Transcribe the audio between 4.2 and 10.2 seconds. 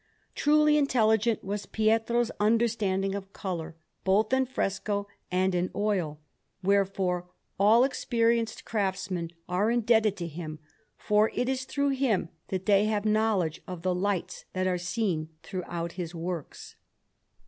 in fresco and in oil; wherefore all experienced craftsmen are indebted